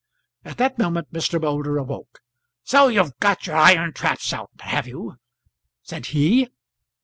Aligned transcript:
At 0.43 0.57
that 0.57 0.79
moment 0.79 1.13
Mr. 1.13 1.39
Moulder 1.39 1.77
awoke. 1.77 2.21
"So 2.63 2.87
you've 2.87 3.15
got 3.19 3.45
your 3.45 3.55
iron 3.55 3.93
traps 3.93 4.33
out, 4.33 4.49
have 4.61 4.87
you?" 4.87 5.17
said 5.83 6.07
he. 6.07 6.47